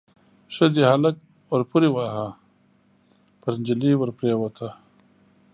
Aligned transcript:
ښځې 0.55 0.81
هلک 0.91 1.15
پوري 1.69 1.89
واهه، 1.91 2.27
پر 3.41 3.51
نجلۍ 3.59 3.93
ور 3.97 4.09
پريوته. 4.17 4.69